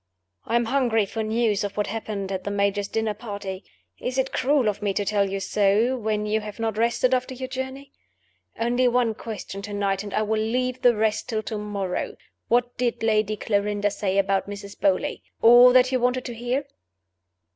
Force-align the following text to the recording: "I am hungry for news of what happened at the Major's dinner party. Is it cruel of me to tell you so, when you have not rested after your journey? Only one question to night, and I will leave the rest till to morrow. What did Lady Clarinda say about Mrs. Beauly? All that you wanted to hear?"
"I 0.47 0.55
am 0.55 0.65
hungry 0.65 1.05
for 1.05 1.21
news 1.21 1.63
of 1.63 1.77
what 1.77 1.85
happened 1.85 2.31
at 2.31 2.43
the 2.43 2.49
Major's 2.49 2.87
dinner 2.87 3.13
party. 3.13 3.63
Is 3.99 4.17
it 4.17 4.31
cruel 4.31 4.67
of 4.67 4.81
me 4.81 4.95
to 4.95 5.05
tell 5.05 5.29
you 5.29 5.39
so, 5.39 5.95
when 5.95 6.25
you 6.25 6.41
have 6.41 6.59
not 6.59 6.75
rested 6.75 7.13
after 7.13 7.35
your 7.35 7.47
journey? 7.47 7.91
Only 8.59 8.87
one 8.87 9.13
question 9.13 9.61
to 9.61 9.73
night, 9.75 10.01
and 10.01 10.11
I 10.11 10.23
will 10.23 10.41
leave 10.41 10.81
the 10.81 10.95
rest 10.95 11.29
till 11.29 11.43
to 11.43 11.57
morrow. 11.59 12.15
What 12.47 12.75
did 12.79 13.03
Lady 13.03 13.37
Clarinda 13.37 13.91
say 13.91 14.17
about 14.17 14.49
Mrs. 14.49 14.75
Beauly? 14.75 15.21
All 15.39 15.71
that 15.71 15.91
you 15.91 15.99
wanted 15.99 16.25
to 16.25 16.33
hear?" 16.33 16.65